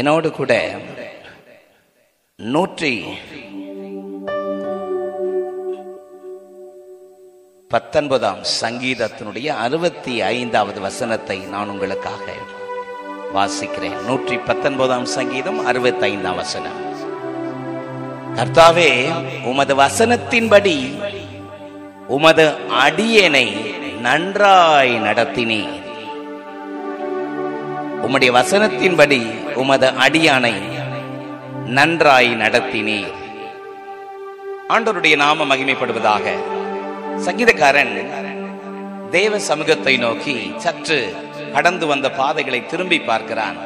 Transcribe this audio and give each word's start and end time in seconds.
என்னோடு 0.00 0.30
கூட 0.30 0.52
நூற்றி 2.38 3.04
பத்தொன்பதாம் 7.70 8.40
சங்கீதத்தினுடைய 8.60 9.46
அறுபத்தி 9.46 10.22
ஐந்தாவது 10.22 10.80
வசனத்தை 10.80 11.38
நான் 11.52 11.68
உங்களுக்காக 11.68 12.26
வாசிக்கிறேன். 13.34 13.96
நூற்றி 14.06 14.38
பத்தொன்பதாம் 14.38 15.04
சங்கீதம் 15.04 15.64
அறுபத்தி 15.64 16.06
ஐந்தாம் 16.10 16.36
வசனம். 16.36 16.80
கர்த்தாவே 18.34 18.90
உமது 19.44 19.76
வசனத்தின்படி 19.76 20.76
உமது 22.08 22.48
அடியனை 22.84 23.46
நன்றாய் 24.00 24.94
நடத்தினீர். 24.98 25.83
உம்முடைய 28.04 28.30
வசனத்தின்படி 28.38 29.20
உமது 29.54 29.86
அடியானை 29.86 30.54
நன்றாய் 31.66 32.30
நடத்தினீர். 32.34 33.14
ஆண்டவருடைய 34.68 35.16
நாம 35.16 35.44
மகிமைப்படுவதாக 35.44 36.34
சங்கீதக்காரன் 37.26 37.94
தேவ 39.10 39.38
சமூகத்தை 39.38 39.96
நோக்கி 39.96 40.52
சற்று 40.56 41.16
கடந்து 41.52 41.86
வந்த 41.86 42.10
பாதைகளை 42.10 42.66
திரும்பி 42.66 43.00
பார்க்கிறான். 43.00 43.58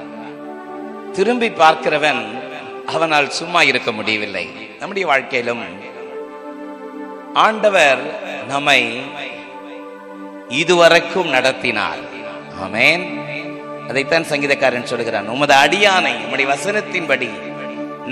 திரும்பி 1.12 1.48
பார்க்கிறவன் 1.48 2.22
அவனால் 2.86 3.30
சும்மா 3.30 3.62
இருக்க 3.62 3.92
முடியவில்லை. 3.92 4.46
நம்முடைய 4.78 5.08
வாழ்க்கையிலும் 5.08 5.64
ஆண்டவர் 7.32 8.00
நம்மை 8.48 9.00
இதுவரைக்கும் 10.48 11.28
நடத்தினார். 11.28 12.02
ஆமேன். 12.64 13.17
அதைத்தான் 13.90 14.28
சங்கீதக்காரன் 14.30 14.90
சொல்கிறான். 14.92 15.28
உமது 15.34 15.54
அடியானை 15.54 16.14
உம்முடைய 16.24 16.46
வசனத்தின்படி 16.54 17.28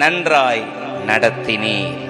நன்றாய் 0.02 0.64
நடத்தினீர். 1.10 2.02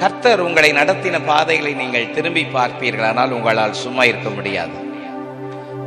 கர்த்தர் 0.00 0.40
உங்களை 0.46 0.70
நடத்தின 0.72 1.16
பாதைகளை 1.26 1.72
நீங்கள் 1.74 2.12
திரும்பி 2.16 2.44
பார்ப்பீர்களானால் 2.54 3.34
உங்களால் 3.36 3.80
சும்மா 3.82 4.04
இருக்க 4.04 4.30
முடியாது. 4.30 4.76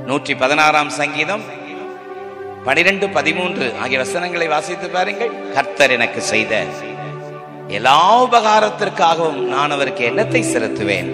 நூற்றி 0.05 0.35
பதினாறாம் 0.35 0.91
சங்கீதம் 0.99 1.43
பனிரெண்டு 2.67 3.09
பதிமூன்று 3.17 3.65
ஆகிய 3.81 3.99
வசனங்களை 3.99 4.47
வாசித்து 4.47 4.89
பாருங்கள். 4.89 5.33
கர்த்தர் 5.55 5.95
எனக்கு 5.97 6.21
செய்த 6.21 6.53
எல்லா 7.77 7.99
உபகாரத்திற்காகவும் 8.23 9.41
நான் 9.53 9.73
அவருக்கு 9.75 10.03
எண்ணத்தை 10.03 10.41
செலுத்துவேன். 10.43 11.09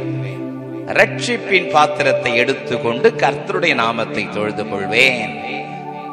ரட்சிப்பின் 0.88 1.72
பாத்திரத்தை 1.72 2.36
எடுத்துக்கொண்டு 2.36 3.14
கர்த்தருடைய 3.18 3.74
நாமத்தை 3.74 4.30
தொழுது 4.30 4.70
கொள்வேன் 4.70 5.36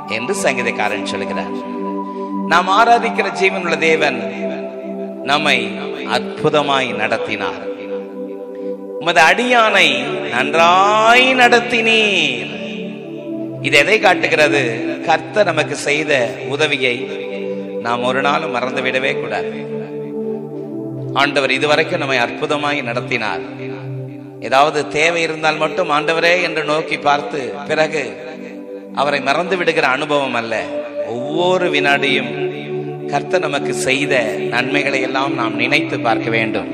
என்று 0.09 0.35
சங்கீதக்காரன் 0.35 1.05
சொல்கிறார். 1.05 1.55
நாம் 2.47 2.69
ஆராதிக்கிற 2.69 3.27
ஜீவனுள்ள 3.41 3.79
தேவன் 3.79 4.35
நம்மை 5.23 5.79
அற்புதமாய் 6.07 6.97
நடத்தினார். 6.97 7.67
உமது 9.01 9.21
அடியானை 9.23 9.89
நன்றாய் 10.31 11.35
நடத்தினீர். 11.35 12.51
இது 13.63 13.79
எதை 13.79 13.99
காட்டுகிறது? 13.99 14.85
கர்த்தர் 15.07 15.45
நமக்கு 15.45 15.75
செய்த 15.75 16.35
உதவியை 16.49 17.11
நாம் 17.83 18.05
ஒரு 18.05 18.21
நாளும் 18.21 18.55
மறந்துவிடவே 18.55 19.21
கூடாது. 19.21 19.71
ஆண்டவர் 21.15 21.51
இதுவரைக்கும் 21.51 21.99
நம்மை 21.99 22.19
அற்புதமாய் 22.19 22.83
நடத்தினார். 22.83 23.62
ஏதாவது 24.43 24.89
தேவை 24.89 25.23
இருந்தால் 25.23 25.57
மட்டும் 25.57 25.91
ஆண்டவரே 25.91 26.43
என்று 26.43 26.65
நோக்கி 26.65 26.99
பார்த்து 26.99 27.53
பிறகு 27.67 28.03
அவரை 28.95 29.21
மறந்து 29.21 29.57
விடுகிற 29.57 29.87
அனுபவம் 29.87 30.35
அல்ல. 30.35 30.63
ஒவ்வொரு 31.07 31.71
வினாடியும் 31.71 32.31
கர்த்தர் 33.09 33.41
நமக்கு 33.41 33.75
செய்த 33.75 34.23
நன்மைகளை 34.51 35.01
எல்லாம் 35.01 35.35
நாம் 35.35 35.57
நினைத்து 35.57 36.01
பார்க்க 36.01 36.31
வேண்டும். 36.31 36.69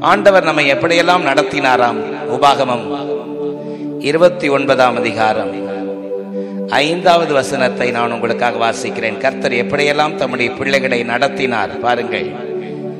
ஆண்டவர் 0.00 0.44
நம்மை 0.44 0.72
எப்படியெல்லாம் 0.72 1.26
நடத்தினாராம்? 1.30 2.00
உபாகமம் 2.34 2.86
இருபத்தி 3.98 4.48
ஒன்பதாம் 4.48 4.96
அதிகாரம். 4.96 5.52
ஐந்தாவது 6.68 7.32
வசனத்தை 7.34 7.90
நான் 7.90 8.12
உங்களுக்காக 8.12 8.58
வாசிக்கிறேன். 8.66 9.18
கர்த்தர் 9.18 9.52
எப்படியெல்லாம் 9.52 10.14
தம்முடைய 10.14 10.50
பிள்ளைகளை 10.50 11.02
நடத்தினார்? 11.02 11.80
பாருங்கள். 11.80 12.28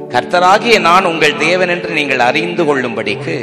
கர்த்தராகிய 0.08 0.80
நான் 0.80 1.04
உங்கள் 1.04 1.36
தேவன் 1.36 1.68
என்று 1.68 1.90
நீங்கள் 1.90 2.18
அறிந்து 2.18 2.64
கொள்ளும்படிக்கு 2.64 3.36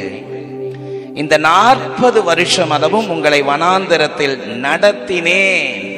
இந்த 1.18 1.38
நாற்பது 1.38 2.24
வருஷம் 2.24 2.70
அளவும் 2.70 3.10
உங்களை 3.10 3.44
வனாந்தரத்தில் 3.44 4.38
நடத்தினேன். 4.62 5.96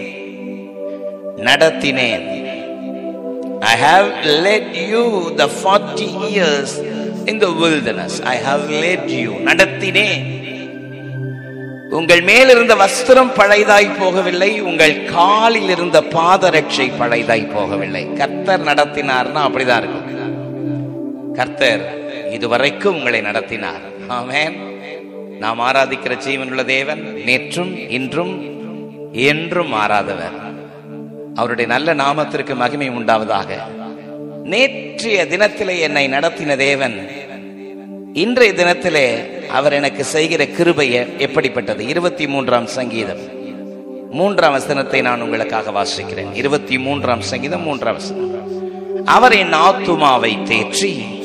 நடத்தினேன். 1.36 2.38
I 3.60 3.80
have 3.82 4.08
led 4.24 4.64
you 4.92 5.38
the 5.38 5.50
40 5.64 6.10
years 6.32 6.68
in 7.28 7.42
the 7.42 7.48
wilderness. 7.48 8.22
I 8.24 8.38
have 8.38 8.72
led 8.72 9.10
you. 9.10 9.32
நடத்தினேன். 9.46 10.38
உங்கள் 11.90 12.22
மேல் 12.22 12.50
இருந்த 12.50 12.76
வஸ்திரம் 12.76 13.32
பழைதாய் 13.36 13.92
போகவில்லை. 14.00 14.62
உங்கள் 14.62 15.06
காலில் 15.06 15.70
இருந்த 15.70 16.02
பாதரட்சை 16.02 16.92
பழைதாய் 17.00 17.52
போகவில்லை. 17.58 18.14
கர்த்தர் 18.14 18.64
நடத்தினார்னா 18.64 19.38
அப்படிதான் 19.38 19.78
இருக்கும். 19.78 21.34
கர்த்தர் 21.34 21.98
இதுவரைக்கும் 22.32 22.96
உங்களை 22.96 23.22
நடத்தினார். 23.22 23.82
ஆமேன். 24.10 24.69
நாம் 25.40 25.60
ஆராதிக்கிற 25.60 26.18
ஜீவனுள்ள 26.28 26.66
தேவன் 26.66 27.22
நேற்றும் 27.26 27.90
இன்றும் 27.90 28.34
என்றும் 29.14 29.74
மாறாதவர் 29.74 30.48
அவருடைய 31.36 31.72
நல்ல 31.72 31.96
நாமத்திற்கு 31.96 32.56
மகிமை 32.56 32.90
உண்டாவதாக. 32.90 33.58
நேற்றைய 34.44 35.26
தினத்திலே 35.26 35.80
என்னை 35.80 36.08
நடத்தின 36.08 36.56
தேவன் 36.56 37.10
இன்றைய 38.14 38.54
தினத்திலே 38.54 39.08
அவர் 39.48 39.74
எனக்கு 39.74 40.04
செய்கிற 40.04 40.44
கிருபைய 40.44 41.18
எப்படிப்பட்டது? 41.18 41.88
இருபத்தி 41.88 42.28
மூன்றாம் 42.28 42.66
சங்கீதம். 42.66 43.20
மூன்றாம் 44.12 44.52
வசனத்தை 44.52 45.02
நான் 45.02 45.22
உங்களுக்காக 45.22 45.72
வாசிக்கிறேன். 45.72 46.34
இருபத்தி 46.34 46.80
மூன்றாம் 46.80 47.22
சங்கீதம் 47.22 47.62
மூன்றாம் 47.62 47.94
வசனம். 47.94 48.38
அவர் 49.06 49.36
என் 49.36 49.54
ஆத்துமாவை 49.54 50.32
தேற்றி 50.44 51.19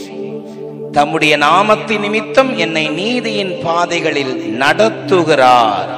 தம்முடைய 0.94 1.34
நாமத்தின் 1.44 2.04
நிமித்தம் 2.04 2.52
என்னை 2.58 2.86
நீதியின் 3.00 3.54
பாதைகளில் 3.66 4.34
நடத்துகிறார் 4.62 5.90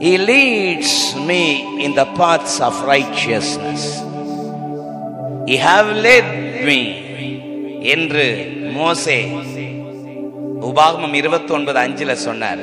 He 0.00 0.14
leads 0.20 0.90
me 1.28 1.42
in 1.84 1.90
the 1.94 2.04
paths 2.16 2.54
of 2.60 2.74
righteousness. 2.86 3.82
He 5.48 5.56
have 5.60 5.88
led 6.06 6.26
me 6.66 6.80
என்று 7.94 8.24
மோசே 8.74 9.18
உபாகமம் 10.68 11.16
இருபத்தி 11.20 11.52
ஒன்பது 11.52 11.78
அஞ்சுல 11.84 12.12
சொன்னார் 12.24 12.62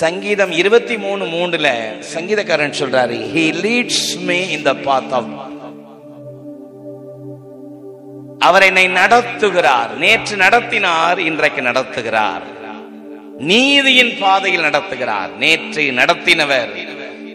சங்கீதம் 0.00 0.52
இருபத்தி 0.54 0.96
மூணு 0.98 1.24
மூணுல 1.32 1.68
சங்கீதக்காரன் 2.12 2.78
சொல்றாரு 2.80 3.18
he 3.32 3.44
leads 3.64 4.04
me 4.28 4.38
in 4.56 4.66
the 4.68 4.74
path 4.86 5.14
of 5.18 5.30
அவர் 8.42 8.62
என்னை 8.62 8.88
நடத்துகிறார். 8.88 9.96
நேற்று 9.96 10.36
நடத்தினார் 10.36 11.20
இன்றைக்கு 11.20 11.62
நடத்துகிறார். 11.62 12.42
நீதியின் 13.38 14.18
பாதையில் 14.20 14.62
நடத்துகிறார். 14.62 15.36
நேற்று 15.38 15.82
நடத்தினவர். 15.82 16.68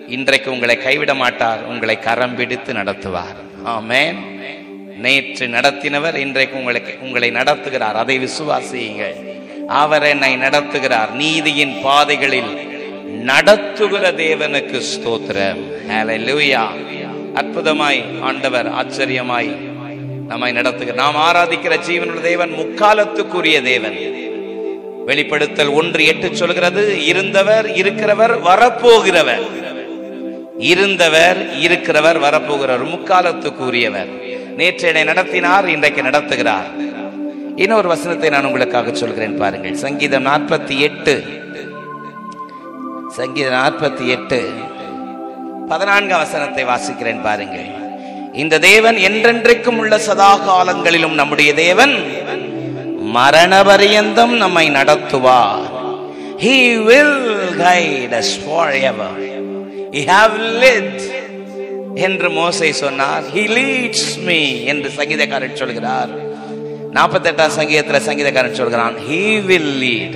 இன்றைக்கு 0.08 0.52
உங்களை 0.52 0.78
கைவிட 0.78 1.14
மாட்டார் 1.14 1.66
உங்களை 1.66 2.00
கரம் 2.00 2.36
பிடித்து 2.36 2.74
நடத்துவார். 2.74 3.40
ஆமேன். 3.66 4.16
நேற்று 4.98 5.48
நடத்தினவர் 5.48 6.16
இன்றைக்கு 6.16 6.58
உங்களை 6.58 6.82
உங்களை 7.02 7.32
நடத்துகிறார். 7.32 7.94
அதை 7.94 8.20
விசுவாசியுங்கள். 8.20 9.16
அவர் 9.68 10.04
என்னை 10.04 10.36
நடத்துகிறார். 10.36 11.12
நீதியின் 11.12 11.82
பாதைகளில் 11.82 12.52
நடத்துகிற 13.06 14.12
தேவனுக்கு 14.12 14.82
ஸ்தோத்திரம். 14.96 15.64
அற்புதமாய் 17.36 18.04
ஆண்டவர் 18.22 18.72
ஆச்சரியமாய் 18.72 19.67
நம்மை 20.28 20.52
நடத்துகிற 20.52 20.94
நாம் 20.94 21.16
ஆராதிக்கிற 21.16 21.80
ஜீவனுள்ள 21.88 22.22
தேவன் 22.22 22.50
முக்காலத்துக்குரிய 22.50 23.64
தேவன். 23.64 23.98
வெளிப்படுத்தல் 25.06 25.68
ஒன்று 25.68 26.06
எட்டு 26.06 26.36
சொல்கிறது 26.36 27.06
இருந்தவர் 27.06 27.66
இருக்கிறவர் 27.66 28.34
வரப்போகிறவர். 28.44 29.42
இருந்தவர் 30.58 31.38
இருக்கிறவர் 31.58 32.20
வரப்போகிறவர் 32.20 32.86
முக்காலத்துக்குரியவர். 32.94 34.12
நேற்று 34.56 34.88
என்னை 34.88 35.04
நடத்தினார் 35.04 35.70
இன்றைக்கு 35.70 36.02
நடத்துகிறார். 36.02 36.86
இன்னொரு 37.56 37.88
வசனத்தை 37.88 38.30
நான் 38.30 38.46
உங்களுக்காக 38.46 38.94
சொல்கிறேன் 38.94 39.38
பாருங்கள். 39.38 39.74
சங்கீதம் 39.74 40.26
நாற்பத்தி 40.26 40.78
எட்டு. 40.78 41.24
சங்கீதம் 43.10 43.54
நாற்பத்தி 43.54 44.08
எட்டு. 44.08 44.50
பதினான்காம் 45.68 46.20
வசனத்தை 46.20 46.66
வாசிக்கிறேன் 46.66 47.24
பாருங்கள். 47.24 47.87
இந்த 48.44 48.56
தேவன் 48.70 48.98
என்றென்றைக்கும் 49.08 49.80
உள்ள 49.82 49.98
சதா 50.08 50.32
காலங்களிலும் 50.48 51.16
நம்முடைய 51.20 51.54
தேவன் 51.64 51.96
மரண 53.16 53.54
பரியந்தம் 53.70 54.36
நம்மை 54.44 54.66
நடத்துவார். 54.78 55.66
He 56.46 56.58
will 56.90 57.16
guide 57.62 58.14
us 58.20 58.30
forever. 58.48 59.10
He 59.96 60.02
have 60.14 60.34
led 60.64 60.92
என்று 62.08 62.28
மோசை 62.40 62.70
சொன்னார். 62.84 63.24
He 63.36 63.44
leads 63.60 64.02
me 64.28 64.42
என்று 64.72 64.90
சங்கீதக்காரன் 64.98 65.60
சொல்கிறார். 65.62 66.12
நாற்பத்தெட்டாம் 66.98 67.56
சங்கீதத்தில் 67.60 68.08
சங்கீதக்காரன் 68.10 68.60
சொல்கிறான். 68.62 68.98
He 69.10 69.24
will 69.50 69.70
lead. 69.86 70.14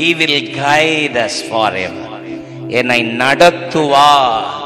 He 0.00 0.10
will 0.20 0.36
guide 0.64 1.18
us 1.26 1.36
forever. 1.52 2.08
என்னை 2.80 3.00
நடத்துவார். 3.22 4.61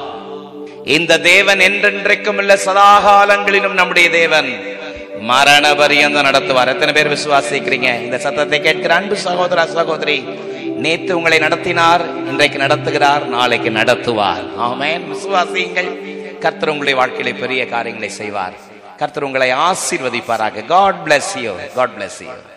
இந்த 0.86 1.18
தேவன் 1.18 1.58
என்றென்றைக்கும் 1.58 2.36
உள்ள 2.36 2.54
சதாகாலங்களிலும் 2.54 3.72
நம்முடைய 3.72 4.10
தேவன். 4.10 4.76
மரண 5.20 5.74
பரியந்தம் 5.74 6.24
நடத்துவார். 6.24 6.66
எத்தனை 6.66 6.94
பேர் 6.94 7.12
விசுவாசிக்கிறீங்க? 7.12 8.02
இந்த 8.02 8.18
சத்தத்தை 8.18 8.60
கேட்கிற 8.60 8.94
அன்பு 8.94 9.16
சகோதரா 9.24 9.64
சகோதரி 9.66 10.24
நேத்து 10.76 11.16
உங்களை 11.16 11.38
நடத்தினார் 11.38 12.26
இன்றைக்கு 12.26 12.58
நடத்துகிறார் 12.58 13.24
நாளைக்கு 13.24 13.70
நடத்துவார். 13.70 14.46
ஆமேன். 14.60 15.00
விசுவாசியுங்கள். 15.14 15.90
கர்த்தர் 16.38 16.68
உங்களுடைய 16.68 16.96
வாழ்க்கையில 17.00 17.38
பெரிய 17.38 17.66
காரியங்களை 17.66 18.08
செய்வார். 18.08 18.54
கர்த்தர் 18.96 19.24
உங்களை 19.24 19.52
ஆசீர்வதிப்பாராக. 19.52 20.66
God 20.66 20.96
bless 21.06 21.38
you 21.38 21.52
God 21.74 21.90
bless 21.98 22.20
you 22.20 22.54